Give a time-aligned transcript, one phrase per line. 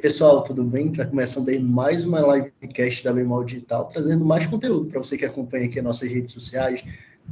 [0.00, 0.86] pessoal, tudo bem?
[0.86, 5.26] Está começando aí mais uma livecast da Bemol Digital, trazendo mais conteúdo para você que
[5.26, 6.82] acompanha aqui nossas redes sociais,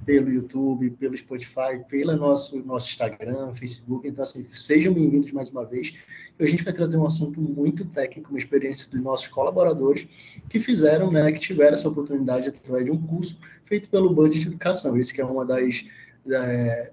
[0.05, 4.07] pelo YouTube, pelo Spotify, pelo nosso, nosso Instagram, Facebook.
[4.07, 5.95] Então, assim, sejam bem-vindos mais uma vez.
[6.39, 10.07] Hoje a gente vai trazer um assunto muito técnico, uma experiência dos nossos colaboradores
[10.51, 14.49] que fizeram, né, que tiveram essa oportunidade através de um curso feito pelo Budget de
[14.49, 14.95] Educação.
[14.99, 15.87] Esse que é uma das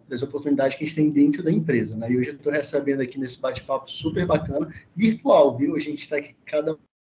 [0.08, 1.96] das oportunidades que a gente tem dentro da empresa.
[1.96, 2.12] Né?
[2.12, 5.76] E hoje eu estou recebendo aqui nesse bate-papo super bacana, virtual, viu?
[5.76, 6.74] A gente está aqui cada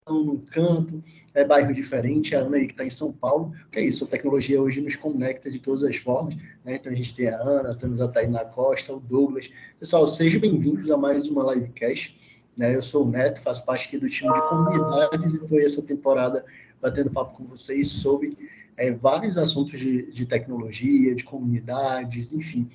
[0.10, 1.04] um num canto,
[1.34, 4.08] é bairro diferente, a Ana aí que está em São Paulo, que é isso, a
[4.08, 6.76] tecnologia hoje nos conecta de todas as formas, né?
[6.76, 9.50] Então a gente tem a Ana, temos a Tainá Costa, o Douglas.
[9.80, 12.18] Pessoal, sejam bem-vindos a mais uma livecast.
[12.56, 12.76] Né?
[12.76, 16.44] Eu sou o Neto, faço parte aqui do time de comunidades e estou essa temporada
[16.82, 18.36] batendo papo com vocês sobre
[18.78, 22.70] é, vários assuntos de, de tecnologia, de comunidades, enfim.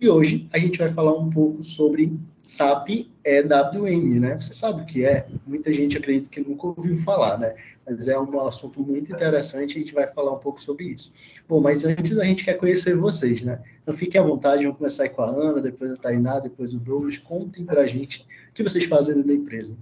[0.00, 4.40] E hoje a gente vai falar um pouco sobre SAP EWM, né?
[4.40, 5.26] Você sabe o que é?
[5.44, 7.56] Muita gente acredita que nunca ouviu falar, né?
[7.84, 11.12] Mas é um assunto muito interessante, a gente vai falar um pouco sobre isso.
[11.48, 13.60] Bom, mas antes a gente quer conhecer vocês, né?
[13.82, 17.18] Então fiquem à vontade, vamos começar com a Ana, depois a Tainá, depois o Douglas.
[17.18, 19.76] Contem pra gente o que vocês fazem dentro da empresa.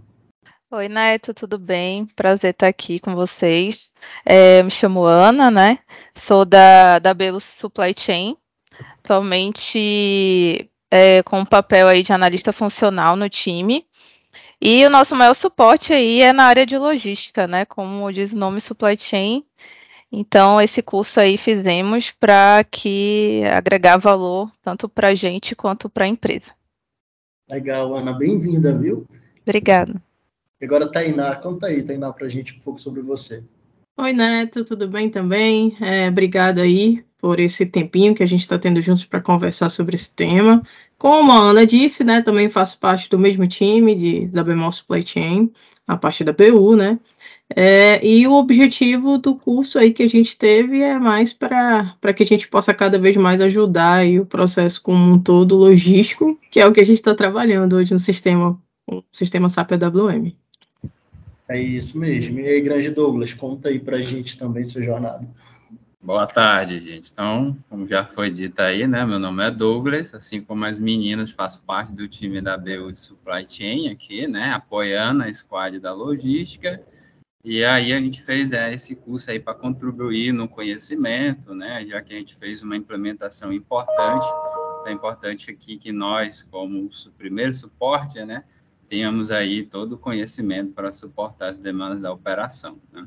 [0.69, 2.07] Oi, Neto, tudo bem?
[2.07, 3.93] Prazer estar aqui com vocês.
[4.25, 5.79] É, me chamo Ana, né?
[6.17, 8.37] Sou da, da Belo Supply Chain,
[8.99, 13.87] atualmente é, com o papel aí de analista funcional no time.
[14.61, 17.65] E o nosso maior suporte aí é na área de logística, né?
[17.65, 19.47] Como diz o nome Supply Chain.
[20.11, 26.07] Então, esse curso aí fizemos para que agregar valor tanto para a gente quanto para
[26.07, 26.53] a empresa.
[27.49, 29.07] Legal, Ana, bem-vinda, viu?
[29.43, 30.06] Obrigada.
[30.61, 33.45] E agora, Tainá, conta aí, Tainá, para a gente um pouco sobre você.
[33.99, 35.77] Oi, Neto, tudo bem também?
[35.81, 39.97] É, obrigado aí por esse tempinho que a gente está tendo juntos para conversar sobre
[39.97, 40.63] esse tema.
[40.99, 45.07] Como a Ana disse, né, também faço parte do mesmo time de, da Bemol Supply
[45.07, 45.53] Chain,
[45.87, 46.99] a parte da BU, né?
[47.55, 52.23] É, e o objetivo do curso aí que a gente teve é mais para que
[52.23, 56.61] a gente possa cada vez mais ajudar aí o processo como um todo logístico, que
[56.61, 58.61] é o que a gente está trabalhando hoje no sistema,
[59.13, 60.35] sistema SAP AWM.
[61.49, 62.41] É isso mesmo.
[62.41, 65.29] E aí, Grande Douglas, conta aí para a gente também sua jornada.
[66.03, 67.11] Boa tarde, gente.
[67.13, 71.33] Então, como já foi dito aí, né, meu nome é Douglas, assim como as meninas,
[71.33, 75.93] faço parte do time da BU de Supply Chain aqui, né, apoiando a squad da
[75.93, 76.81] logística.
[77.45, 82.01] E aí a gente fez é, esse curso aí para contribuir no conhecimento, né, já
[82.01, 84.27] que a gente fez uma implementação importante.
[84.87, 88.45] É importante aqui que nós, como o primeiro suporte, né,
[88.89, 92.79] tenhamos aí todo o conhecimento para suportar as demandas da operação.
[92.93, 93.07] Né?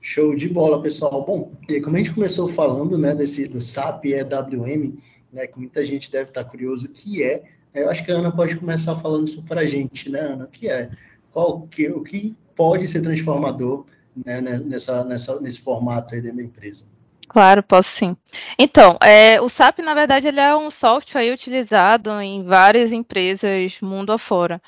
[0.00, 1.24] Show de bola, pessoal.
[1.24, 4.96] Bom, como a gente começou falando, né, desse do SAP EWM,
[5.32, 7.42] né, que muita gente deve estar curioso o que é,
[7.74, 10.44] eu acho que a Ana pode começar falando isso para a gente, né, Ana?
[10.44, 10.90] O que é?
[11.32, 16.42] Qual que, o que pode ser transformador né, nessa, nessa, nesse formato aí dentro da
[16.42, 16.84] empresa?
[17.32, 18.14] Claro, posso sim.
[18.58, 24.12] Então, é, o SAP, na verdade, ele é um software utilizado em várias empresas mundo
[24.12, 24.60] afora.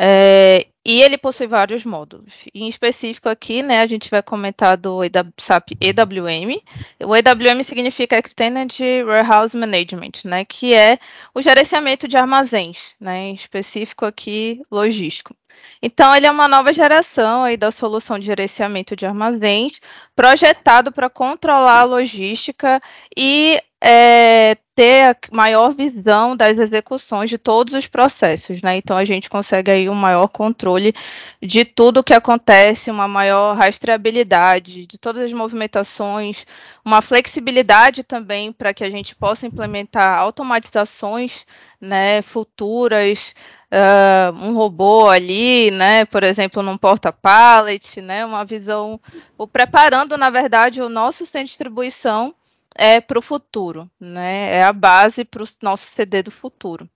[0.00, 2.32] É, e ele possui vários módulos.
[2.54, 5.00] Em específico aqui, né, a gente vai comentar do
[5.36, 6.62] SAP EWM.
[7.04, 8.72] O EWM significa Extended
[9.04, 11.00] Warehouse Management, né, que é
[11.34, 15.34] o gerenciamento de armazéns, né, em específico aqui logístico.
[15.82, 19.80] Então, ele é uma nova geração aí da solução de gerenciamento de armazéns,
[20.14, 22.80] projetado para controlar a logística
[23.16, 28.76] e é, ter a maior visão das execuções de todos os processos, né?
[28.76, 30.94] Então a gente consegue aí um maior controle
[31.42, 36.46] de tudo o que acontece, uma maior rastreabilidade de todas as movimentações,
[36.84, 41.44] uma flexibilidade também para que a gente possa implementar automatizações,
[41.80, 43.34] né, futuras,
[43.72, 49.00] uh, um robô ali, né, por exemplo, num porta-pallet, né, uma visão,
[49.36, 52.32] o preparando, na verdade, o nosso centro de distribuição
[52.78, 56.88] é para o futuro, né, é a base para o nosso CD do futuro.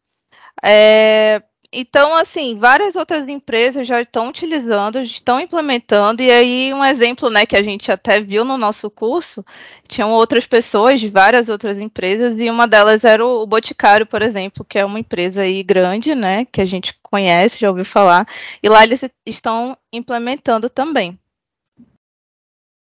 [0.65, 1.43] É,
[1.75, 7.47] então, assim, várias outras empresas já estão utilizando, estão implementando, e aí um exemplo, né,
[7.47, 9.45] que a gente até viu no nosso curso,
[9.89, 14.65] tinham outras pessoas de várias outras empresas, e uma delas era o Boticário, por exemplo,
[14.67, 18.27] que é uma empresa aí grande, né, que a gente conhece, já ouviu falar,
[18.63, 21.19] e lá eles estão implementando também.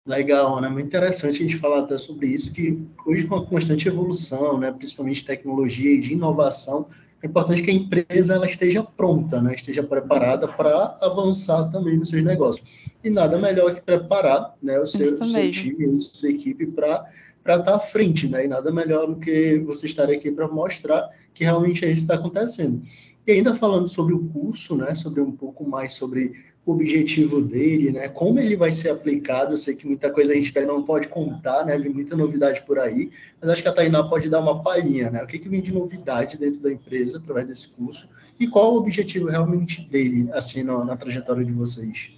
[0.06, 0.70] Legal, né?
[0.70, 4.72] Muito interessante a gente falar até sobre isso, que hoje com a constante evolução, né,
[4.72, 6.88] principalmente de tecnologia e de inovação,
[7.22, 12.10] é importante que a empresa ela esteja pronta, né, esteja preparada para avançar também nos
[12.10, 12.66] seus negócios.
[13.04, 17.06] E nada melhor que preparar né, o seu, seu time, a sua equipe para
[17.44, 18.46] para estar à frente, né?
[18.46, 22.16] E nada melhor do que você estar aqui para mostrar que realmente é isso está
[22.16, 22.84] acontecendo.
[23.26, 26.34] E ainda falando sobre o curso, né, sobre um pouco mais sobre
[26.72, 30.58] objetivo dele, né, como ele vai ser aplicado, eu sei que muita coisa a gente
[30.58, 33.12] ainda não pode contar, né, vem muita novidade por aí,
[33.42, 35.74] mas acho que a Tainá pode dar uma palhinha, né, o que, que vem de
[35.74, 40.84] novidade dentro da empresa através desse curso e qual o objetivo realmente dele, assim, na,
[40.84, 42.12] na trajetória de vocês.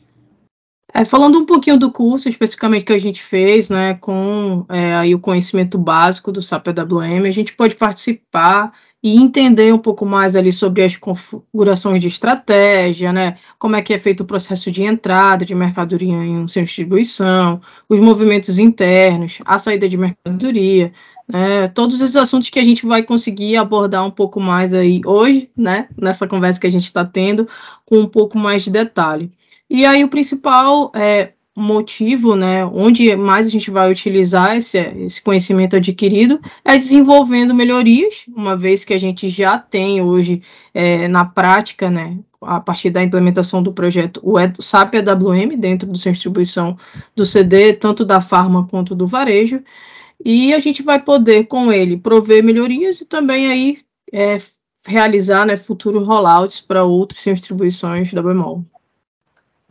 [0.93, 5.15] É, falando um pouquinho do curso especificamente que a gente fez, né, com é, aí
[5.15, 10.35] o conhecimento básico do SAP AWM, a gente pode participar e entender um pouco mais
[10.35, 14.83] ali sobre as configurações de estratégia, né, como é que é feito o processo de
[14.83, 17.59] entrada de mercadoria em de distribuição,
[17.89, 20.93] os movimentos internos, a saída de mercadoria,
[21.27, 25.49] né, todos esses assuntos que a gente vai conseguir abordar um pouco mais aí hoje,
[25.57, 27.47] né, nessa conversa que a gente está tendo,
[27.85, 29.31] com um pouco mais de detalhe.
[29.69, 35.21] E aí o principal é, motivo, né, onde mais a gente vai utilizar esse, esse
[35.21, 40.41] conhecimento adquirido é desenvolvendo melhorias, uma vez que a gente já tem hoje
[40.73, 45.99] é, na prática, né, a partir da implementação do projeto o SAP AWM dentro de
[45.99, 46.77] distribuição
[47.15, 49.61] do CD, tanto da farma quanto do varejo,
[50.23, 53.77] e a gente vai poder com ele prover melhorias e também aí
[54.13, 54.37] é,
[54.87, 58.65] realizar né, futuros rollouts para de distribuições da Bemol.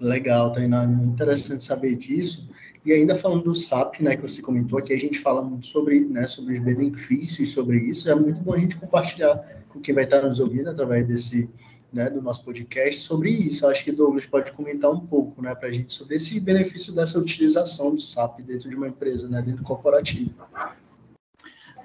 [0.00, 2.49] Legal, Tainá, muito interessante saber disso.
[2.85, 6.00] E ainda falando do SAP, né, que você comentou aqui, a gente fala muito sobre,
[6.00, 8.11] né, sobre os benefícios sobre isso.
[8.11, 9.37] É muito bom a gente compartilhar
[9.69, 11.50] com quem vai estar nos ouvindo através desse,
[11.93, 13.67] né, do nosso podcast sobre isso.
[13.67, 16.94] Eu acho que Douglas pode comentar um pouco, né, para a gente sobre esse benefício
[16.94, 20.32] dessa utilização do SAP dentro de uma empresa, né, dentro corporativo.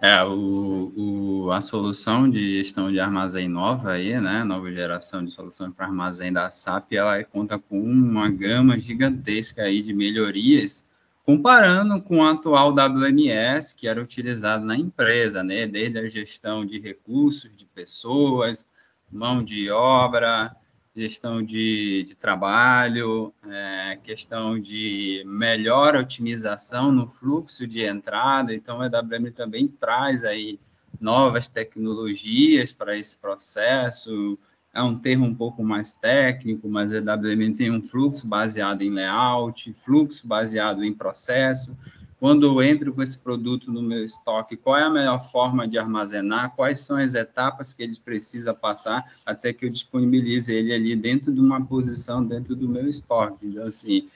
[0.08, 5.32] É, o, o, a solução de gestão de armazém nova aí, né, nova geração de
[5.32, 10.88] solução para armazém da SAP, ela conta com uma gama gigantesca aí de melhorias,
[11.26, 16.80] comparando com o atual WMS que era utilizado na empresa, né, desde a gestão de
[16.80, 18.68] recursos, de pessoas,
[19.12, 20.56] mão de obra,
[20.96, 28.54] gestão de, de trabalho, é, questão de melhor otimização no fluxo de entrada.
[28.54, 30.58] Então, a EWM também traz aí
[31.00, 34.40] novas tecnologias para esse processo.
[34.74, 38.90] É um termo um pouco mais técnico, mas a EWM tem um fluxo baseado em
[38.90, 41.76] layout, fluxo baseado em processo
[42.20, 45.78] quando eu entro com esse produto no meu estoque, qual é a melhor forma de
[45.78, 50.96] armazenar, quais são as etapas que ele precisa passar até que eu disponibilize ele ali
[50.96, 53.46] dentro de uma posição dentro do meu estoque.
[53.46, 54.08] Então, assim,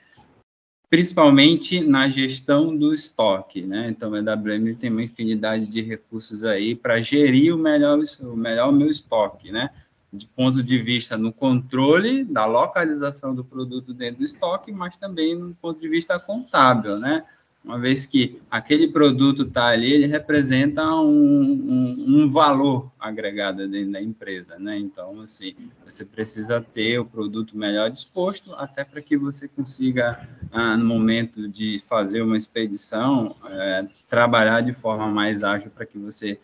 [0.88, 3.88] principalmente na gestão do estoque, né?
[3.88, 8.72] Então, a EWM tem uma infinidade de recursos aí para gerir o melhor, o melhor
[8.72, 9.70] meu estoque, né?
[10.12, 15.36] De ponto de vista no controle da localização do produto dentro do estoque, mas também
[15.36, 17.24] no ponto de vista contábil, né?
[17.62, 23.92] Uma vez que aquele produto está ali, ele representa um, um, um, valor agregado dentro
[23.92, 24.78] da empresa, né?
[24.78, 25.54] Então, assim,
[25.84, 31.46] você precisa ter o produto melhor disposto, até para que você consiga, ah, no momento
[31.48, 36.40] de fazer uma expedição, é, trabalhar de forma mais ágil para que você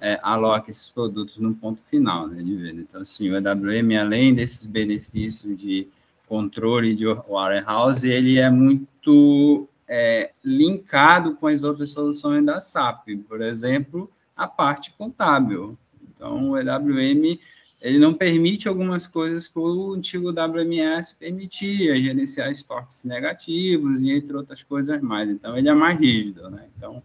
[0.00, 2.80] é, aloque esses produtos no ponto final, né, de venda.
[2.80, 5.88] Então, assim, o EWM, além desses benefícios de
[6.28, 13.42] controle de warehouse, ele é muito é, linkado com as outras soluções da SAP, por
[13.42, 15.76] exemplo, a parte contábil.
[16.14, 17.36] Então, o EWM
[17.80, 24.36] ele não permite algumas coisas que o antigo WMS permitia, gerenciar estoques negativos e entre
[24.36, 25.28] outras coisas mais.
[25.28, 26.68] Então, ele é mais rígido, né?
[26.76, 27.02] Então,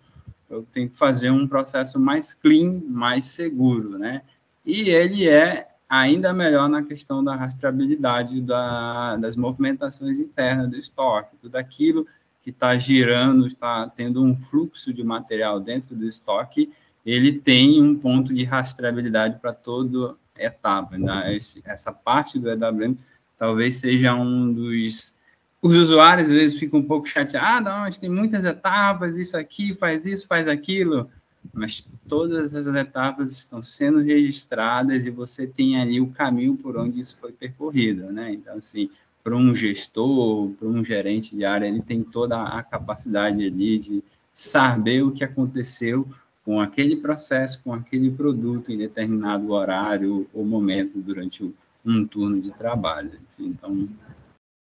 [0.48, 4.22] eu tenho que fazer um processo mais clean, mais seguro, né?
[4.64, 11.36] E ele é ainda melhor na questão da rastreabilidade da, das movimentações internas do estoque,
[11.42, 12.06] tudo aquilo
[12.46, 16.72] que está girando, está tendo um fluxo de material dentro do estoque,
[17.04, 20.96] ele tem um ponto de rastreabilidade para toda etapa.
[20.96, 21.40] Né?
[21.66, 22.96] essa parte do EWM
[23.36, 25.16] talvez seja um dos.
[25.60, 29.74] Os usuários às vezes ficam um pouco chateados, ah, não, tem muitas etapas, isso aqui,
[29.74, 31.10] faz isso, faz aquilo,
[31.52, 37.00] mas todas as etapas estão sendo registradas e você tem ali o caminho por onde
[37.00, 38.32] isso foi percorrido, né?
[38.32, 38.92] Então, assim,
[39.26, 44.04] para um gestor, para um gerente de área, ele tem toda a capacidade ali de
[44.32, 46.08] saber o que aconteceu
[46.44, 51.52] com aquele processo, com aquele produto em determinado horário ou momento durante
[51.84, 53.20] um turno de trabalho.
[53.40, 53.90] Então,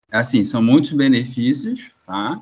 [0.10, 2.42] assim, são muitos benefícios, tá?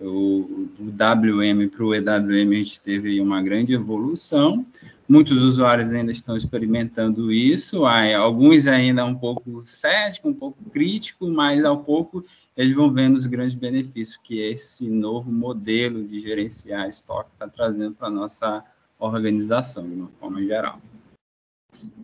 [0.00, 4.66] O, do WM para o EWM a gente teve uma grande evolução,
[5.06, 11.62] Muitos usuários ainda estão experimentando isso, alguns ainda um pouco cético, um pouco crítico, mas
[11.62, 12.24] ao pouco
[12.56, 17.94] eles vão vendo os grandes benefícios que esse novo modelo de gerenciar estoque está trazendo
[17.94, 18.64] para a nossa
[18.98, 20.80] organização, de uma forma geral.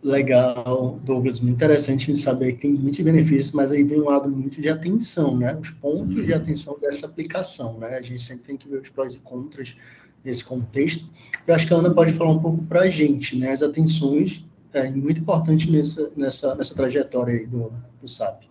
[0.03, 4.59] Legal, Douglas, muito interessante saber que tem muitos benefícios, mas aí vem um lado muito
[4.59, 5.55] de atenção, né?
[5.55, 7.95] Os pontos de atenção dessa aplicação, né?
[7.95, 9.75] A gente sempre tem que ver os prós e contras
[10.23, 11.07] nesse contexto.
[11.47, 13.51] Eu acho que a Ana pode falar um pouco para a gente, né?
[13.51, 18.50] As atenções é muito importante nessa, nessa, nessa trajetória aí do, do SAP.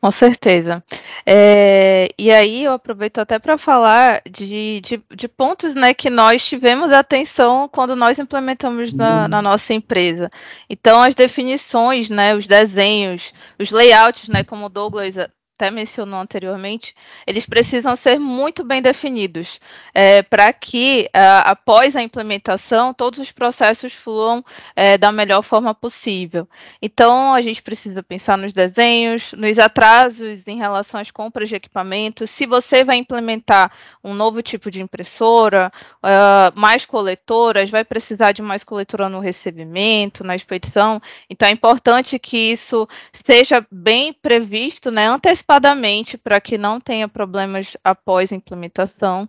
[0.00, 0.82] Com certeza.
[1.26, 6.42] É, e aí eu aproveito até para falar de, de, de, pontos né, que nós
[6.42, 10.30] tivemos atenção quando nós implementamos na, na, nossa empresa.
[10.70, 15.16] Então, as definições, né, os desenhos, os layouts, né, como o Douglas
[15.60, 16.94] até mencionou anteriormente,
[17.26, 19.60] eles precisam ser muito bem definidos
[19.92, 24.42] é, para que, uh, após a implementação, todos os processos fluam
[24.74, 26.48] é, da melhor forma possível.
[26.80, 32.30] Então, a gente precisa pensar nos desenhos, nos atrasos em relação às compras de equipamentos.
[32.30, 33.70] Se você vai implementar
[34.02, 40.24] um novo tipo de impressora, uh, mais coletoras, vai precisar de mais coletora no recebimento,
[40.24, 41.02] na expedição.
[41.28, 42.88] Então, é importante que isso
[43.26, 49.28] seja bem previsto, né, antecipadamente antecipadamente para que não tenha problemas após a implementação.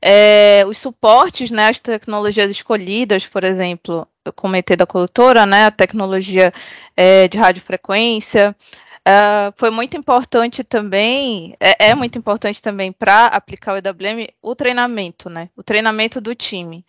[0.00, 5.70] É, os suportes, né, as tecnologias escolhidas, por exemplo, eu comentei da coletora, né, a
[5.70, 6.52] tecnologia
[6.94, 8.54] é, de radiofrequência,
[9.06, 14.54] Uh, foi muito importante também, é, é muito importante também para aplicar o EWM o
[14.54, 15.50] treinamento, né?
[15.54, 16.86] O treinamento do time.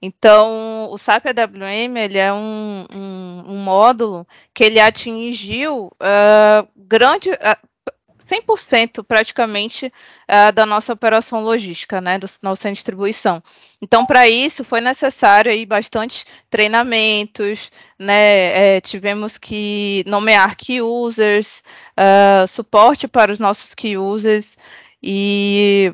[0.00, 7.32] Então, o SAP EWM ele é um, um, um módulo que ele atingiu uh, grande,
[7.32, 7.68] uh,
[8.28, 13.42] 100% praticamente uh, da nossa operação logística, né, do nossa distribuição.
[13.80, 21.62] Então, para isso, foi necessário aí bastante treinamentos, né, é, tivemos que nomear key users,
[21.98, 24.56] uh, suporte para os nossos key users
[25.02, 25.92] e,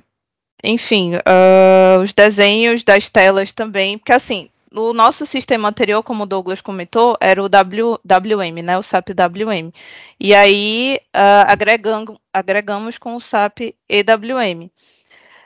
[0.62, 6.26] enfim, uh, os desenhos das telas também, porque assim, o nosso sistema anterior, como o
[6.26, 9.72] Douglas comentou, era o WM, né, o SAP WM.
[10.18, 14.70] E aí uh, agregando, agregamos com o SAP EWM.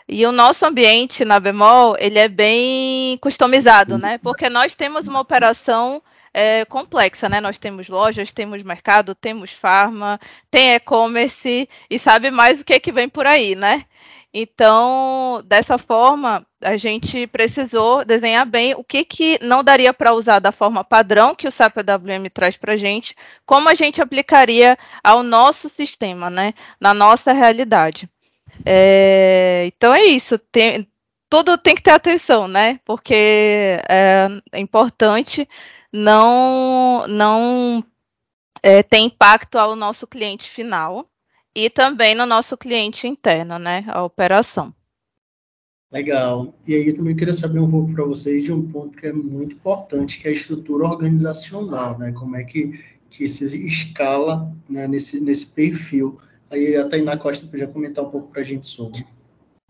[0.09, 4.17] E o nosso ambiente na Bemol, ele é bem customizado, né?
[4.17, 7.43] Porque nós temos uma operação é, complexa, né?
[7.43, 10.19] Nós temos lojas, temos mercado, temos farma,
[10.51, 13.85] tem e-commerce e sabe mais o que, é que vem por aí, né?
[14.33, 20.39] Então, dessa forma, a gente precisou desenhar bem o que, que não daria para usar
[20.39, 23.15] da forma padrão que o SAP AWM traz para a gente,
[23.47, 28.09] como a gente aplicaria ao nosso sistema, né, na nossa realidade.
[28.67, 30.89] É, então é isso, tem,
[31.31, 33.15] tudo tem que ter atenção, né, porque
[33.89, 35.49] é, é importante
[35.93, 37.85] não, não
[38.63, 41.09] é, ter impacto ao nosso cliente final,
[41.55, 44.73] e também no nosso cliente interno, né, a operação.
[45.91, 46.55] Legal.
[46.67, 49.13] E aí eu também queria saber um pouco para vocês de um ponto que é
[49.13, 52.13] muito importante, que é a estrutura organizacional, né?
[52.13, 52.79] Como é que,
[53.09, 56.19] que se escala né, nesse, nesse perfil.
[56.51, 59.05] Aí a Tainá Costa podia comentar um pouco para a gente sobre.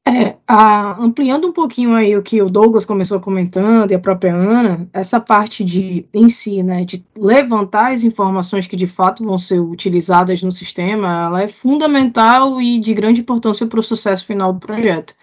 [0.08, 4.34] É, a, ampliando um pouquinho aí o que o Douglas começou comentando e a própria
[4.34, 9.36] Ana, essa parte de em si, né, de levantar as informações que de fato vão
[9.36, 14.52] ser utilizadas no sistema, ela é fundamental e de grande importância para o sucesso final
[14.52, 15.14] do projeto.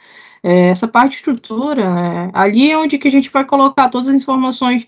[0.48, 4.08] É, essa parte de estrutura, né, ali é onde que a gente vai colocar todas
[4.08, 4.86] as informações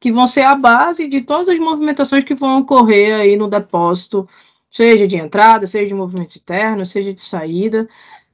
[0.00, 4.26] que vão ser a base de todas as movimentações que vão ocorrer aí no depósito,
[4.70, 7.86] seja de entrada, seja de movimento interno, seja de saída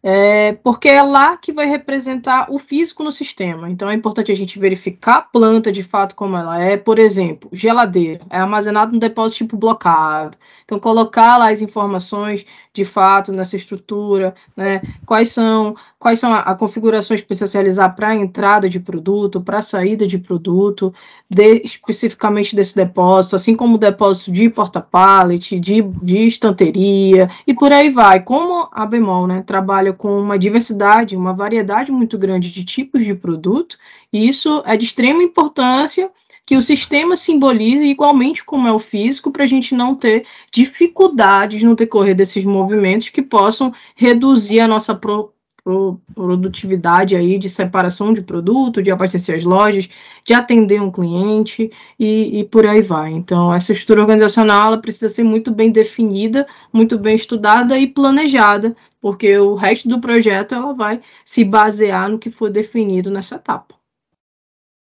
[0.03, 3.69] é, porque é lá que vai representar o físico no sistema.
[3.71, 6.77] Então é importante a gente verificar a planta de fato como ela é.
[6.77, 10.39] Por exemplo, geladeira é armazenado no depósito tipo blocado.
[10.65, 14.81] Então colocar lá as informações de fato nessa estrutura, né?
[15.05, 19.59] Quais são quais são as configurações que precisa realizar para a entrada de produto, para
[19.59, 20.95] a saída de produto,
[21.29, 27.73] de, especificamente desse depósito, assim como o depósito de porta-pallet, de, de estanteria e por
[27.73, 28.23] aí vai.
[28.23, 33.15] Como a Bemol, né, trabalha com uma diversidade, uma variedade muito grande de tipos de
[33.15, 33.77] produto,
[34.13, 36.11] isso é de extrema importância
[36.51, 41.63] que o sistema simbolize igualmente como é o físico, para a gente não ter dificuldades
[41.63, 48.13] no decorrer desses movimentos que possam reduzir a nossa pro, pro, produtividade aí de separação
[48.13, 49.89] de produto, de abastecer as lojas,
[50.25, 53.13] de atender um cliente e, e por aí vai.
[53.13, 58.75] Então, essa estrutura organizacional ela precisa ser muito bem definida, muito bem estudada e planejada,
[59.01, 63.80] porque o resto do projeto ela vai se basear no que for definido nessa etapa.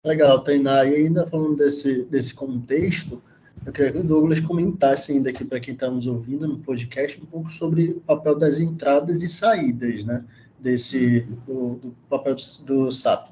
[0.08, 0.86] Legal, Tainá.
[0.86, 3.22] E ainda falando desse, desse contexto,
[3.66, 7.22] eu queria que o Douglas comentasse ainda aqui para quem está nos ouvindo no podcast
[7.22, 10.24] um pouco sobre o papel das entradas e saídas, né?
[10.58, 12.36] Desse, do, do papel
[12.66, 13.32] do SAP.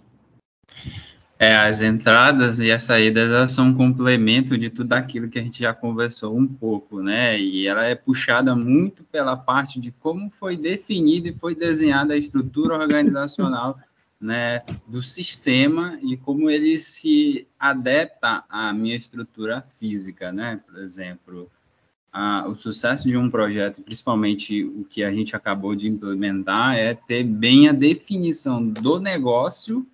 [1.39, 5.44] É, as entradas e as saídas elas são um complemento de tudo aquilo que a
[5.44, 7.39] gente já conversou um pouco, né?
[7.39, 12.17] E ela é puxada muito pela parte de como foi definida e foi desenhada a
[12.17, 13.79] estrutura organizacional
[14.25, 20.60] né, do sistema e como ele se adapta à minha estrutura física, né?
[20.65, 21.50] Por exemplo,
[22.12, 26.94] a, o sucesso de um projeto, principalmente o que a gente acabou de implementar, é
[26.96, 29.86] ter bem a definição do negócio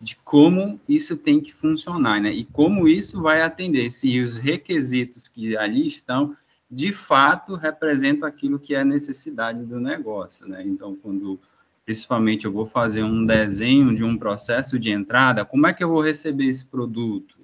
[0.00, 2.30] de como isso tem que funcionar, né?
[2.30, 6.36] E como isso vai atender, se os requisitos que ali estão,
[6.70, 10.62] de fato, representam aquilo que é a necessidade do negócio, né?
[10.66, 11.38] Então, quando
[11.86, 15.88] principalmente eu vou fazer um desenho de um processo de entrada, como é que eu
[15.88, 17.38] vou receber esse produto?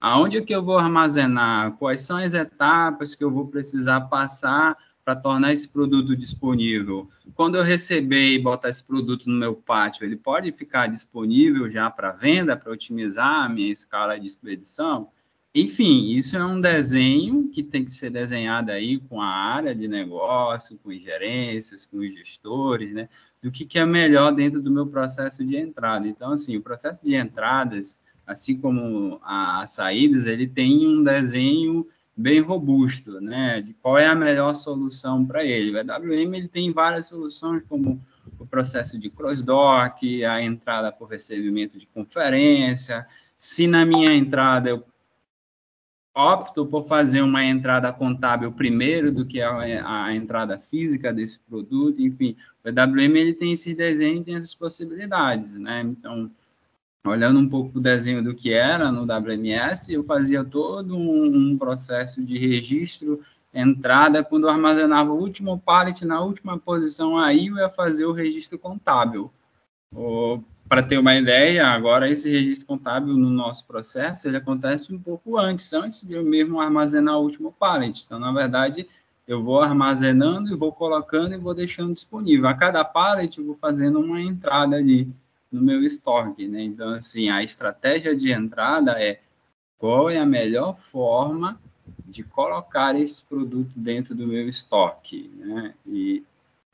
[0.00, 1.72] Aonde é que eu vou armazenar?
[1.72, 7.10] Quais são as etapas que eu vou precisar passar para tornar esse produto disponível?
[7.34, 11.90] Quando eu receber e botar esse produto no meu pátio, ele pode ficar disponível já
[11.90, 15.10] para venda, para otimizar a minha escala de expedição?
[15.52, 19.88] Enfim, isso é um desenho que tem que ser desenhado aí com a área de
[19.88, 23.08] negócio, com as gerências, com os gestores, né?
[23.42, 26.08] Do que, que é melhor dentro do meu processo de entrada.
[26.08, 32.40] Então, assim, o processo de entradas, assim como as saídas, ele tem um desenho bem
[32.40, 33.60] robusto, né?
[33.60, 35.70] De qual é a melhor solução para ele.
[35.70, 38.04] O EWM ele tem várias soluções, como
[38.38, 43.06] o processo de cross-dock, a entrada por recebimento de conferência.
[43.38, 44.84] Se na minha entrada eu
[46.18, 52.02] opto por fazer uma entrada contábil primeiro do que a, a entrada física desse produto,
[52.02, 55.80] enfim, o EWM ele tem esses desenhos, tem essas possibilidades, né?
[55.82, 56.28] Então,
[57.06, 61.56] olhando um pouco o desenho do que era no WMS, eu fazia todo um, um
[61.56, 63.20] processo de registro,
[63.54, 68.12] entrada, quando eu armazenava o último pallet na última posição, aí eu ia fazer o
[68.12, 69.30] registro contábil.
[70.68, 75.38] Para ter uma ideia, agora esse registro contábil no nosso processo, ele acontece um pouco
[75.38, 78.04] antes, antes de eu mesmo armazenar o último pallet.
[78.04, 78.86] Então, na verdade,
[79.26, 82.48] eu vou armazenando e vou colocando e vou deixando disponível.
[82.48, 85.08] A cada pallet eu vou fazendo uma entrada ali
[85.50, 86.62] no meu estoque, né?
[86.62, 89.20] Então, assim, a estratégia de entrada é
[89.78, 91.58] qual é a melhor forma
[92.06, 95.74] de colocar esse produto dentro do meu estoque, né?
[95.86, 96.22] E,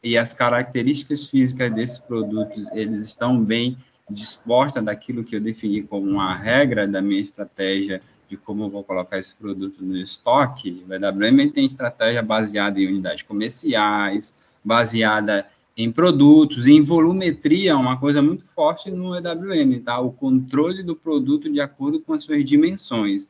[0.05, 6.07] e as características físicas desses produtos, eles estão bem dispostas daquilo que eu defini como
[6.07, 10.85] uma regra da minha estratégia de como eu vou colocar esse produto no estoque.
[10.87, 18.21] O EWM tem estratégia baseada em unidades comerciais, baseada em produtos, em volumetria, uma coisa
[18.21, 19.99] muito forte no EWM, tá?
[19.99, 23.27] O controle do produto de acordo com as suas dimensões.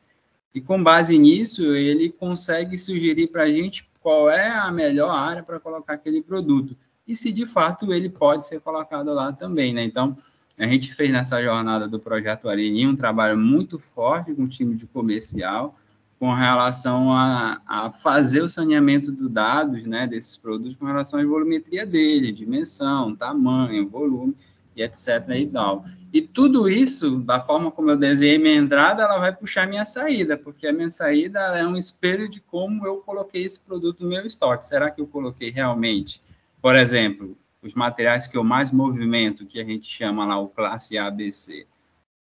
[0.53, 5.41] E com base nisso, ele consegue sugerir para a gente qual é a melhor área
[5.41, 6.77] para colocar aquele produto.
[7.07, 9.83] E se de fato ele pode ser colocado lá também, né?
[9.83, 10.15] Então,
[10.55, 14.75] a gente fez nessa jornada do projeto Arini um trabalho muito forte com o time
[14.75, 15.75] de comercial,
[16.19, 21.25] com relação a, a fazer o saneamento dos dados né, desses produtos com relação à
[21.25, 24.35] volumetria dele, dimensão, tamanho, volume
[24.75, 25.29] e etc.
[25.35, 25.85] E, tal.
[26.11, 30.37] e tudo isso, da forma como eu desenhei minha entrada, ela vai puxar minha saída,
[30.37, 34.25] porque a minha saída é um espelho de como eu coloquei esse produto no meu
[34.25, 34.67] estoque.
[34.67, 36.21] Será que eu coloquei realmente,
[36.61, 40.97] por exemplo, os materiais que eu mais movimento, que a gente chama lá o classe
[40.97, 41.65] ABC,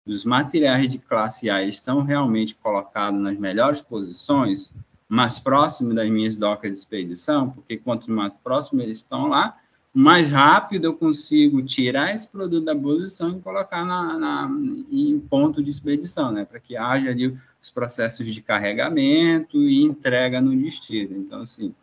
[0.08, 4.72] os materiais de classe A estão realmente colocados nas melhores posições,
[5.08, 9.58] mais próximo das minhas docas de expedição, porque quanto mais próximo eles estão lá,
[9.98, 14.52] mais rápido eu consigo tirar esse produto da posição e colocar na, na
[14.92, 20.40] em ponto de expedição, né, para que haja ali os processos de carregamento e entrega
[20.40, 21.18] no destino.
[21.18, 21.74] Então, assim,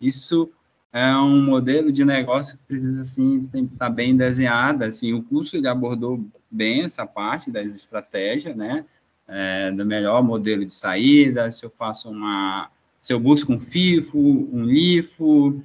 [0.00, 0.48] isso
[0.92, 4.84] é um modelo de negócio que precisa assim estar tá bem desenhado.
[4.84, 8.84] Assim, o curso ele abordou bem essa parte das estratégias, né?
[9.26, 14.20] É, do melhor modelo de saída, se eu faço uma, se eu busco um FIFO,
[14.52, 15.60] um LIFO,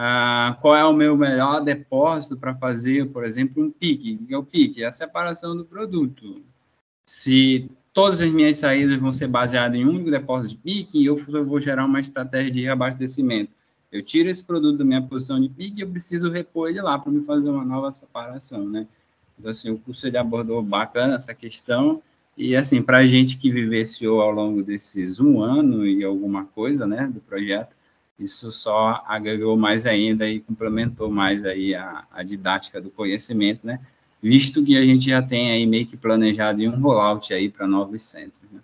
[0.00, 4.20] ah, qual é o meu melhor depósito para fazer, por exemplo, um PIC.
[4.22, 4.82] O que é o PIC?
[4.82, 6.42] É a separação do produto.
[7.04, 11.16] Se todas as minhas saídas vão ser baseadas em um único depósito de PIC, eu
[11.44, 13.58] vou gerar uma estratégia de reabastecimento
[13.90, 16.98] eu tiro esse produto da minha posição de pique e eu preciso repor ele lá
[16.98, 18.86] para me fazer uma nova separação, né?
[19.38, 22.02] Então, assim, o curso ele abordou bacana essa questão
[22.36, 26.86] e, assim, para a gente que vivenciou ao longo desses um ano e alguma coisa,
[26.86, 27.76] né, do projeto,
[28.18, 33.80] isso só agregou mais ainda e complementou mais aí a, a didática do conhecimento, né?
[34.20, 38.02] Visto que a gente já tem aí meio que planejado um rollout aí para novos
[38.02, 38.60] centros, né?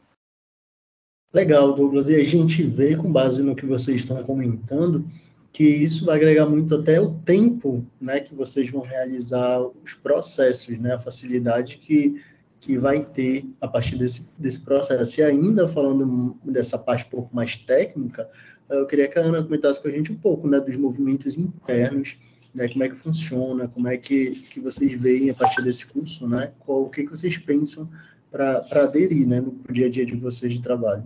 [1.32, 2.08] Legal, Douglas.
[2.08, 5.04] E a gente vê, com base no que vocês estão comentando,
[5.52, 10.78] que isso vai agregar muito até o tempo né, que vocês vão realizar os processos,
[10.78, 12.20] né, a facilidade que,
[12.60, 15.20] que vai ter a partir desse, desse processo.
[15.20, 18.28] E ainda falando dessa parte um pouco mais técnica,
[18.68, 22.16] eu queria que a Ana comentasse com a gente um pouco né, dos movimentos internos,
[22.54, 26.28] né, como é que funciona, como é que, que vocês veem a partir desse curso,
[26.28, 27.90] né, qual, o que, que vocês pensam
[28.30, 31.04] para aderir né, no dia a dia de vocês de trabalho.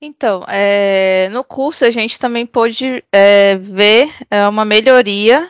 [0.00, 5.48] Então, é, no curso a gente também pôde é, ver é, uma melhoria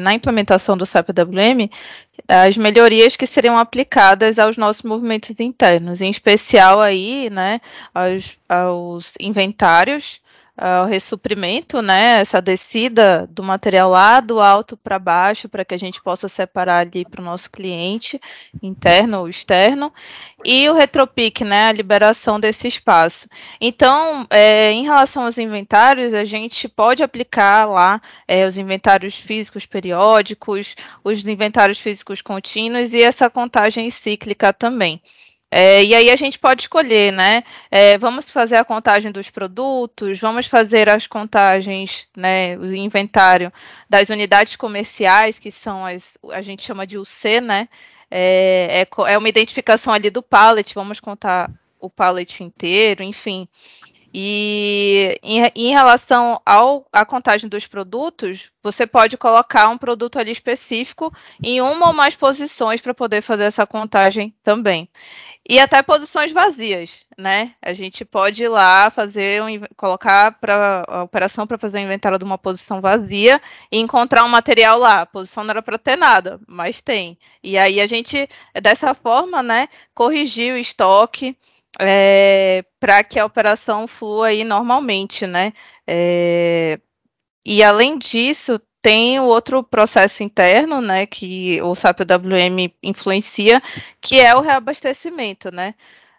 [0.00, 1.68] na implementação do SAP WM,
[2.28, 7.60] as melhorias que seriam aplicadas aos nossos movimentos internos, em especial aí, né,
[7.92, 10.20] aos, aos inventários,
[10.58, 15.74] uh, o ressuprimento, né, essa descida do material lá do alto para baixo, para que
[15.74, 18.20] a gente possa separar ali para o nosso cliente,
[18.62, 19.92] interno ou externo,
[20.44, 23.28] e o retropic, né, a liberação desse espaço.
[23.60, 29.66] Então, é, em relação aos inventários, a gente pode aplicar lá é, os inventários físicos
[29.66, 35.00] periódicos, os inventários físicos contínuos e essa contagem cíclica também.
[35.50, 37.42] É, e aí a gente pode escolher, né?
[37.70, 42.56] É, vamos fazer a contagem dos produtos, vamos fazer as contagens, né?
[42.58, 43.50] O inventário
[43.88, 47.68] das unidades comerciais, que são as, a gente chama de UC, né?
[48.10, 53.48] É, é, é uma identificação ali do pallet, vamos contar o pallet inteiro, enfim.
[54.12, 56.40] E em, em relação
[56.92, 62.16] à contagem dos produtos, você pode colocar um produto ali específico em uma ou mais
[62.16, 64.88] posições para poder fazer essa contagem também.
[65.50, 67.54] E até posições vazias, né?
[67.62, 72.18] A gente pode ir lá fazer um, colocar para a operação para fazer o inventário
[72.18, 73.40] de uma posição vazia
[73.72, 75.02] e encontrar um material lá.
[75.02, 77.18] A posição não era para ter nada, mas tem.
[77.42, 78.28] E aí a gente,
[78.60, 81.34] dessa forma, né, corrigir o estoque
[81.78, 85.52] é, para que a operação flua aí normalmente, né?
[85.86, 86.80] É,
[87.44, 93.62] e além disso, tem o outro processo interno, né, que o SAP WM influencia,
[94.00, 95.74] que é o reabastecimento, né?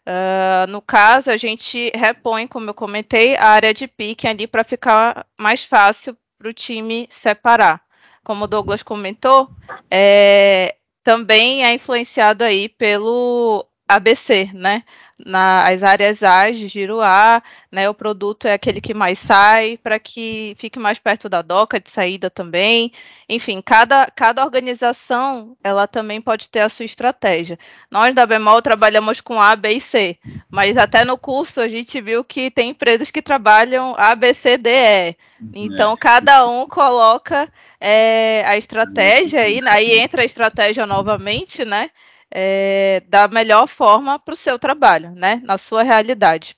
[0.06, 4.64] Uh, no caso, a gente repõe, como eu comentei, a área de pique ali para
[4.64, 7.82] ficar mais fácil para o time separar.
[8.24, 9.52] Como o Douglas comentou,
[9.90, 14.84] é, também é influenciado aí pelo ABC, né?
[15.26, 20.00] nas áreas A de giro A, né, o produto é aquele que mais sai, para
[20.00, 22.92] que fique mais perto da doca de saída também.
[23.28, 27.60] Enfim, cada, cada organização, ela também pode ter a sua estratégia.
[27.92, 30.18] Nós da Bemol trabalhamos com A, B e C,
[30.50, 34.58] mas até no curso a gente viu que tem empresas que trabalham A, B, C,
[34.58, 35.16] D, E.
[35.54, 35.98] Então, é.
[35.98, 41.90] cada um coloca é, a estratégia aí, aí entra a estratégia novamente, né?
[42.32, 45.42] É, da melhor forma para o seu trabalho, né?
[45.44, 46.56] Na sua realidade.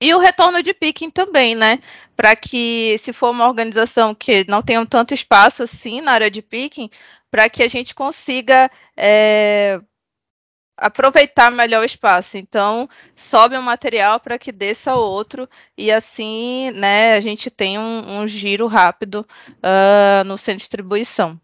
[0.00, 1.78] E o retorno de picking também, né?
[2.14, 6.42] Para que, se for uma organização que não tenha tanto espaço assim na área de
[6.42, 6.90] picking,
[7.30, 9.80] para que a gente consiga é,
[10.76, 12.36] aproveitar melhor o espaço.
[12.36, 18.20] Então, sobe um material para que desça outro e assim, né, a gente tem um,
[18.20, 19.26] um giro rápido
[19.58, 21.40] uh, no centro de distribuição.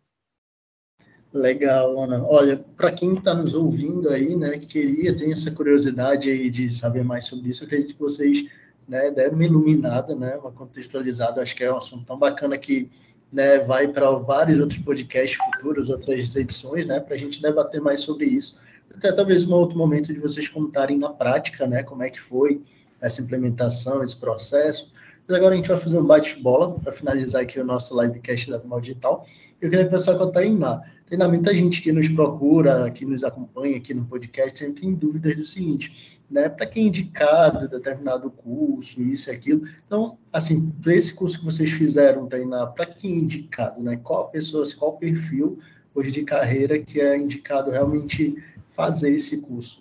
[1.33, 2.23] Legal, Ana.
[2.27, 6.69] Olha, para quem está nos ouvindo aí, né, que queria, tem essa curiosidade aí de
[6.69, 8.47] saber mais sobre isso, eu acredito que vocês
[8.87, 12.91] né, deram uma iluminada, né, uma contextualizada, acho que é um assunto tão bacana que
[13.33, 18.01] né, vai para vários outros podcasts futuros, outras edições, né, para a gente debater mais
[18.01, 18.61] sobre isso.
[18.95, 22.61] Até talvez um outro momento de vocês contarem na prática, né, como é que foi
[23.01, 24.93] essa implementação, esse processo.
[25.27, 28.63] Mas agora a gente vai fazer um bate-bola para finalizar aqui o nosso livecast da
[28.63, 29.27] Mal Digital.
[29.63, 30.83] Eu queria começar com a Tainá.
[31.09, 35.37] Tem muita gente que nos procura, que nos acompanha aqui no podcast, sempre tem dúvidas
[35.37, 36.49] do seguinte, né?
[36.49, 39.63] Para quem é indicado determinado curso, isso e aquilo.
[39.87, 44.01] Então, assim, para esse curso que vocês fizeram, Tainá, para quem é indicado, né?
[44.03, 45.61] Qual a pessoa, qual o perfil
[45.95, 48.35] hoje de carreira que é indicado realmente
[48.67, 49.81] fazer esse curso?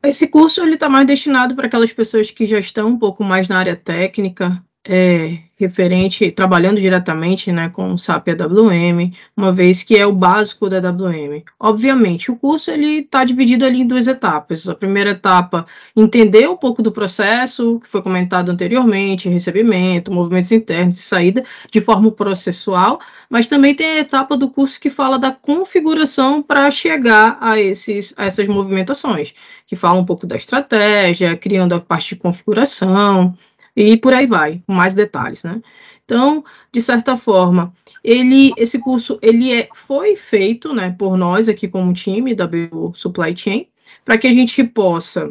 [0.00, 3.48] Esse curso ele está mais destinado para aquelas pessoas que já estão um pouco mais
[3.48, 9.98] na área técnica, é, referente, trabalhando diretamente né, com o SAP AWM, uma vez que
[9.98, 11.42] é o básico da AWM.
[11.60, 14.66] Obviamente, o curso ele está dividido ali em duas etapas.
[14.66, 20.98] A primeira etapa, entender um pouco do processo, que foi comentado anteriormente, recebimento, movimentos internos
[20.98, 22.98] e saída, de forma processual,
[23.28, 28.14] mas também tem a etapa do curso que fala da configuração para chegar a, esses,
[28.16, 29.34] a essas movimentações,
[29.66, 33.36] que fala um pouco da estratégia, criando a parte de configuração,
[33.78, 35.62] e por aí vai, com mais detalhes, né?
[36.04, 41.68] Então, de certa forma, ele, esse curso, ele é, foi feito, né, por nós aqui
[41.68, 43.68] como time da BU Supply Chain,
[44.04, 45.30] para que a gente possa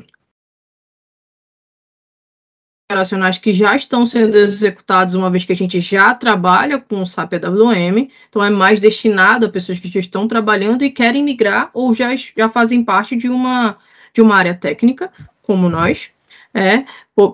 [2.90, 7.06] operacionais que já estão sendo executados, uma vez que a gente já trabalha com o
[7.06, 11.70] SAP AWM, então é mais destinado a pessoas que já estão trabalhando e querem migrar
[11.74, 13.78] ou já, já fazem parte de uma,
[14.14, 16.12] de uma área técnica, como nós,
[16.54, 16.86] é,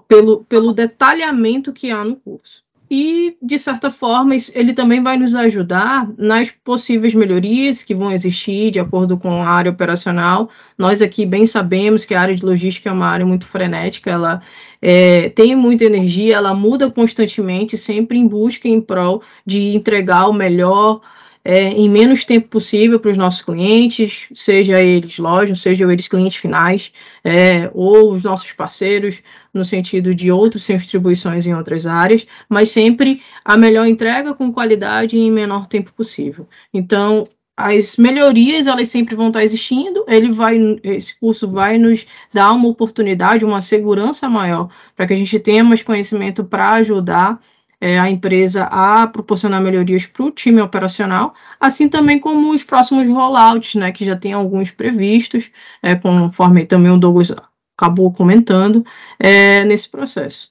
[0.07, 2.63] pelo, pelo detalhamento que há no curso
[2.95, 8.69] e, de certa forma, ele também vai nos ajudar nas possíveis melhorias que vão existir
[8.69, 10.47] de acordo com a área operacional.
[10.77, 14.43] Nós aqui bem sabemos que a área de logística é uma área muito frenética, ela
[14.79, 20.33] é, tem muita energia, ela muda constantemente, sempre em busca em prol de entregar o
[20.33, 21.01] melhor
[21.45, 26.37] é, em menos tempo possível para os nossos clientes, seja eles lojas, seja eles clientes
[26.37, 26.91] finais,
[27.23, 29.21] é, ou os nossos parceiros,
[29.53, 35.17] no sentido de outras distribuições em outras áreas, mas sempre a melhor entrega com qualidade
[35.17, 36.47] em menor tempo possível.
[36.73, 40.03] Então, as melhorias elas sempre vão estar existindo.
[40.07, 45.17] Ele vai, esse curso vai nos dar uma oportunidade, uma segurança maior para que a
[45.17, 47.39] gente tenha mais conhecimento para ajudar
[47.83, 53.05] é, a empresa a proporcionar melhorias para o time operacional, assim também como os próximos
[53.09, 57.33] rollouts, né, que já tem alguns previstos, é, conforme também o Douglas
[57.77, 58.85] acabou comentando
[59.19, 60.49] é, nesse processo.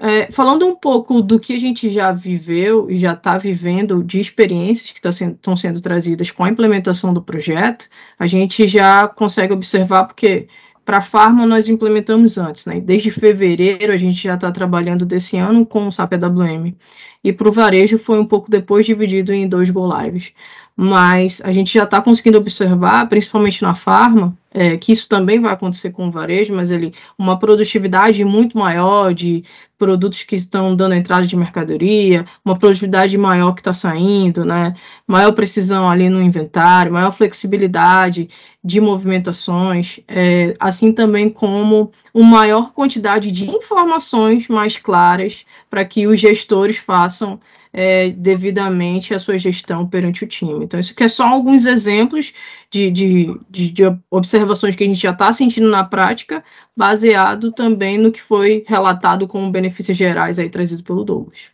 [0.00, 4.18] É, falando um pouco do que a gente já viveu e já está vivendo de
[4.18, 7.86] experiências que tá estão sendo, sendo trazidas com a implementação do projeto,
[8.18, 10.48] a gente já consegue observar, porque
[10.84, 12.80] para a Farma, nós implementamos antes, né?
[12.80, 16.74] Desde fevereiro, a gente já está trabalhando desse ano com o SAP AWM.
[17.22, 20.32] E para o varejo, foi um pouco depois dividido em dois Go Lives.
[20.76, 25.52] Mas a gente já está conseguindo observar, principalmente na Farma, é, que isso também vai
[25.52, 29.42] acontecer com o varejo, mas ele uma produtividade muito maior de
[29.78, 34.74] produtos que estão dando entrada de mercadoria, uma produtividade maior que está saindo, né?
[35.06, 38.28] Maior precisão ali no inventário, maior flexibilidade
[38.62, 46.06] de movimentações, é, assim também como uma maior quantidade de informações mais claras para que
[46.06, 47.40] os gestores façam
[47.72, 50.64] é, devidamente a sua gestão perante o time.
[50.64, 52.32] Então, isso aqui é só alguns exemplos
[52.70, 56.44] de, de, de, de observações que a gente já está sentindo na prática,
[56.76, 61.50] baseado também no que foi relatado como benefícios gerais aí trazido pelo Douglas.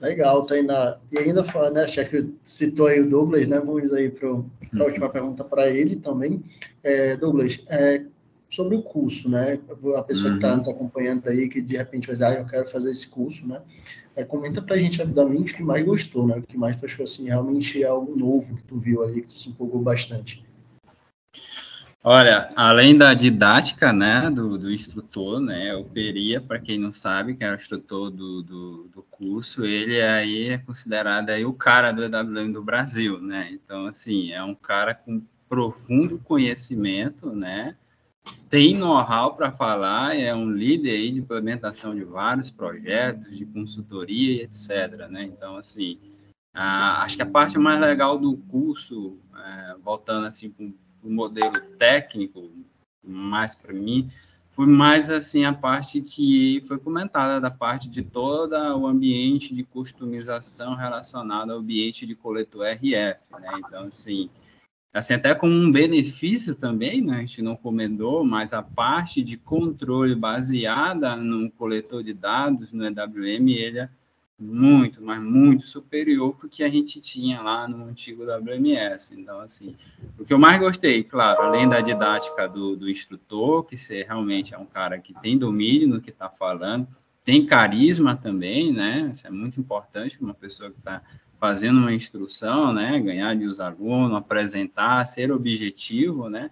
[0.00, 0.98] Legal, Tainá.
[1.10, 4.44] E ainda, né, já que citou aí o Douglas, né, vamos aí para a uhum.
[4.74, 6.44] última pergunta para ele também.
[6.82, 8.04] É, Douglas, é,
[8.54, 9.58] sobre o curso, né?
[9.96, 10.38] A pessoa uhum.
[10.38, 13.08] que está nos acompanhando aí, que de repente vai dizer, ah, eu quero fazer esse
[13.08, 13.60] curso, né?
[14.14, 16.36] É, comenta para a gente rapidamente o que mais gostou, né?
[16.36, 19.26] O que mais tu achou, assim, realmente é algo novo que tu viu ali, que
[19.26, 20.44] tu se empolgou bastante.
[22.06, 27.34] Olha, além da didática, né, do, do instrutor, né, o Peria, para quem não sabe,
[27.34, 31.92] que é o instrutor do, do, do, curso, ele aí é considerado aí o cara
[31.92, 37.74] do EWM do Brasil, né, então, assim, é um cara com profundo conhecimento, né,
[38.48, 44.44] tem know-how para falar, é um líder aí de implementação de vários projetos, de consultoria,
[44.44, 45.08] etc.
[45.10, 45.24] Né?
[45.24, 45.98] Então, assim,
[46.54, 50.66] a, acho que a parte mais legal do curso, é, voltando assim para
[51.02, 52.48] o modelo técnico,
[53.02, 54.08] mais para mim,
[54.52, 59.64] foi mais assim a parte que foi comentada da parte de todo o ambiente de
[59.64, 63.50] customização relacionado ao ambiente de coletor RF, né?
[63.58, 64.30] Então, assim,
[64.94, 67.16] assim, até como um benefício também, né?
[67.16, 72.86] A gente não comentou, mas a parte de controle baseada no coletor de dados, no
[72.86, 73.88] EWM, ele é
[74.38, 79.14] muito, mas muito superior para o que a gente tinha lá no antigo WMS.
[79.14, 79.76] Então, assim,
[80.18, 84.54] o que eu mais gostei, claro, além da didática do, do instrutor, que você realmente
[84.54, 86.86] é um cara que tem domínio no que está falando,
[87.24, 89.10] tem carisma também, né?
[89.12, 91.02] Isso é muito importante uma pessoa que está
[91.40, 96.50] fazendo uma instrução, né, ganhar de os alunos, apresentar, ser objetivo, né,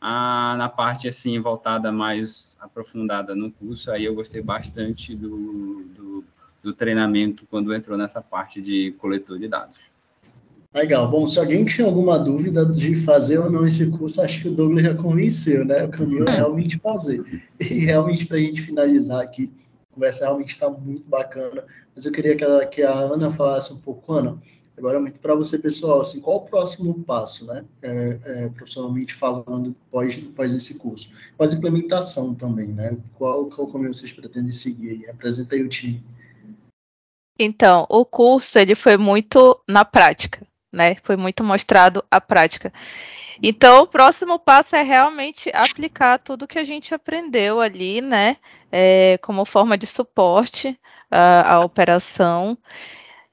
[0.00, 6.24] ah, na parte, assim, voltada mais aprofundada no curso, aí eu gostei bastante do, do,
[6.60, 9.76] do treinamento quando entrou nessa parte de coletor de dados.
[10.74, 11.08] Legal.
[11.08, 14.52] Bom, se alguém tinha alguma dúvida de fazer ou não esse curso, acho que o
[14.52, 15.84] Douglas já convenceu, né?
[15.84, 17.44] O caminho é realmente fazer.
[17.60, 19.52] E realmente, para a gente finalizar aqui,
[19.92, 23.78] conversa realmente está muito bacana mas eu queria que a, que a Ana falasse um
[23.78, 24.38] pouco, Ana,
[24.76, 29.76] agora muito para você, pessoal, assim, qual o próximo passo, né, é, é, profissionalmente falando,
[29.90, 31.12] pós, pós esse curso?
[31.36, 35.08] Pós implementação também, né, qual, qual caminho vocês pretendem seguir?
[35.08, 36.02] Apresenta aí o time.
[37.38, 42.72] Então, o curso, ele foi muito na prática, né, foi muito mostrado a prática.
[43.42, 48.36] Então, o próximo passo é realmente aplicar tudo que a gente aprendeu ali, né,
[48.70, 50.78] é, como forma de suporte
[51.10, 52.56] a, a operação.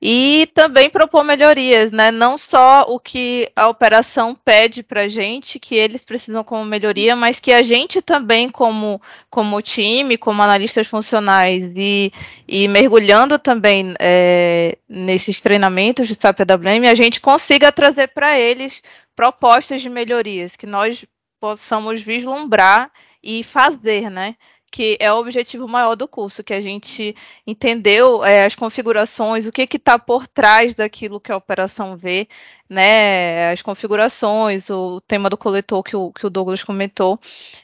[0.02, 2.10] E também propor melhorias, né?
[2.10, 7.40] Não só o que a operação pede para gente, que eles precisam como melhoria, mas
[7.40, 12.14] que a gente também, como, como time, como analistas funcionais e,
[12.48, 18.82] e mergulhando também é, nesses treinamentos de SAP AWM, a gente consiga trazer para eles
[19.16, 21.06] propostas de melhorias, que nós
[21.42, 22.90] possamos vislumbrar
[23.22, 24.36] e fazer, né?
[24.72, 29.52] Que é o objetivo maior do curso, que a gente entendeu é, as configurações, o
[29.52, 32.28] que está por trás daquilo que a operação vê,
[32.70, 37.20] né, as configurações, o tema do coletor que o, que o Douglas comentou.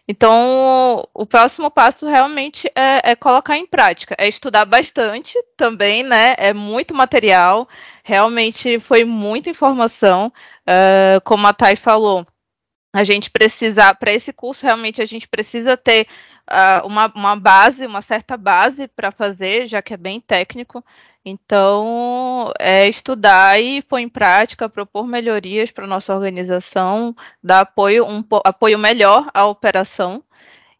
[0.07, 6.35] Então, o próximo passo realmente é, é colocar em prática, é estudar bastante também, né,
[6.37, 7.67] é muito material,
[8.03, 10.33] realmente foi muita informação,
[10.67, 12.25] uh, como a Thay falou,
[12.95, 16.07] a gente precisa, para esse curso, realmente a gente precisa ter
[16.49, 20.81] uh, uma, uma base, uma certa base para fazer, já que é bem técnico.
[21.25, 28.23] Então, é estudar e pôr em prática, propor melhorias para nossa organização, dar apoio, um
[28.45, 30.23] apoio melhor à operação.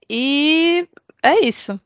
[0.09, 0.87] E
[1.21, 1.77] é isso.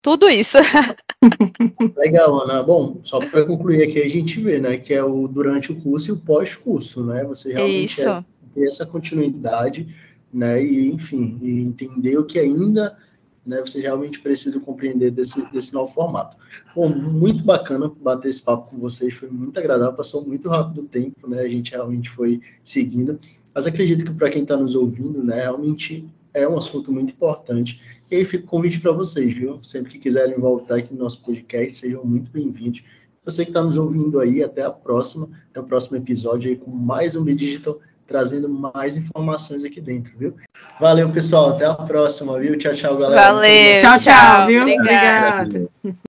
[0.00, 0.58] Tudo isso.
[1.96, 2.62] Legal, Ana.
[2.62, 6.10] Bom, só para concluir aqui, a gente vê, né, que é o durante o curso
[6.10, 7.24] e o pós-curso, né?
[7.24, 9.94] Você realmente é, ter essa continuidade
[10.32, 10.62] né?
[10.62, 12.96] E enfim, e entender o que ainda
[13.44, 16.36] né, você realmente precisa compreender desse, desse novo formato.
[16.74, 20.84] Bom, muito bacana bater esse papo com vocês, foi muito agradável, passou muito rápido o
[20.84, 21.40] tempo, né?
[21.40, 23.18] A gente realmente foi seguindo,
[23.54, 27.80] mas acredito que para quem está nos ouvindo, né, realmente é um assunto muito importante.
[28.10, 29.58] E aí fica o convite para vocês, viu?
[29.62, 32.82] Sempre que quiserem voltar aqui no nosso podcast, sejam muito bem-vindos.
[33.24, 36.70] Você que está nos ouvindo aí, até a próxima, até o próximo episódio aí com
[36.70, 40.34] mais um Digital trazendo mais informações aqui dentro, viu?
[40.80, 41.50] Valeu, pessoal.
[41.50, 42.56] Até a próxima, viu?
[42.56, 43.34] Tchau, tchau, galera.
[43.34, 43.80] Valeu.
[43.80, 44.62] Tchau, tchau, viu?
[44.62, 45.42] Obrigada.
[45.42, 45.70] Obrigada.